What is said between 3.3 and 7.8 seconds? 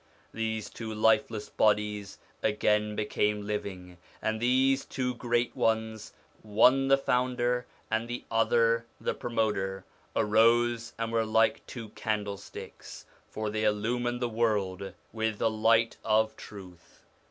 living, and these two great ones one the founder